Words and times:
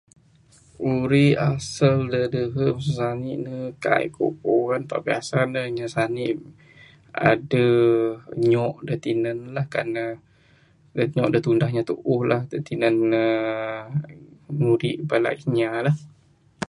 Uri 0.97 1.27
asal 1.51 1.95
dak 2.11 2.25
dehe 2.33 2.65
mesu 2.77 2.91
sani 2.99 3.31
ne 3.45 3.55
kai 3.83 4.05
ku 4.15 4.25
puan 4.41 4.81
tapi 4.91 5.09
asal 5.21 5.43
ne 5.53 5.61
inya 5.71 5.87
sani 5.95 6.25
adeh 7.29 8.15
nyok 8.49 8.75
dak 8.87 9.01
tinah 9.03 9.39
lah, 9.55 9.65
kan 9.73 9.87
ne 9.95 10.05
nyok 11.15 11.29
dak 11.33 11.43
tundah 11.45 11.71
tinan 12.67 12.95
ne 13.11 13.23
nguri 14.59 14.91
bala 15.09 15.29
inya 15.43 15.69
lah. 15.85 15.97